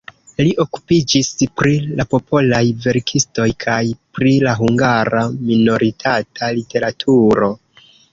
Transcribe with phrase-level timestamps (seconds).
[0.45, 1.27] Li okupiĝis
[1.59, 3.81] pri la popolaj verkistoj kaj
[4.19, 7.51] pri la hungara minoritata literaturo.